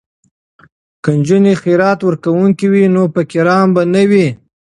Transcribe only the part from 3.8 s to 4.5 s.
نه وي.